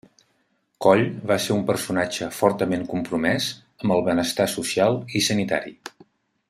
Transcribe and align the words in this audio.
Coll 0.85 1.03
va 1.31 1.37
ser 1.43 1.53
un 1.57 1.61
personatge 1.67 2.31
fortament 2.39 2.87
compromès 2.95 3.51
amb 3.83 3.97
el 3.99 4.05
benestar 4.11 4.53
social 4.59 5.03
i 5.21 5.27
sanitari. 5.31 5.77